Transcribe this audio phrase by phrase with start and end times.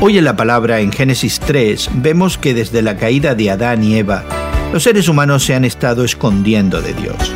[0.00, 3.96] Hoy en la palabra en Génesis 3 vemos que desde la caída de Adán y
[3.96, 4.24] Eva,
[4.72, 7.32] los seres humanos se han estado escondiendo de Dios.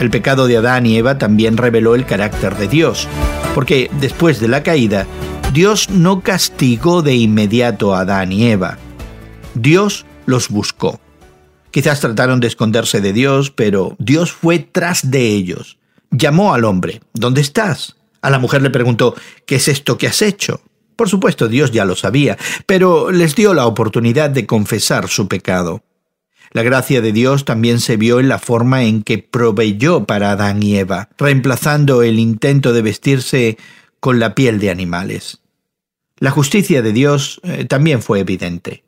[0.00, 3.08] El pecado de Adán y Eva también reveló el carácter de Dios,
[3.54, 5.06] porque después de la caída,
[5.52, 8.76] Dios no castigó de inmediato a Adán y Eva.
[9.54, 11.00] Dios los buscó.
[11.70, 15.78] Quizás trataron de esconderse de Dios, pero Dios fue tras de ellos.
[16.10, 17.96] Llamó al hombre, ¿dónde estás?
[18.20, 19.14] A la mujer le preguntó,
[19.46, 20.60] ¿qué es esto que has hecho?
[20.96, 25.84] Por supuesto, Dios ya lo sabía, pero les dio la oportunidad de confesar su pecado.
[26.52, 30.62] La gracia de Dios también se vio en la forma en que proveyó para Adán
[30.62, 33.58] y Eva, reemplazando el intento de vestirse
[34.00, 35.40] con la piel de animales.
[36.18, 38.84] La justicia de Dios eh, también fue evidente.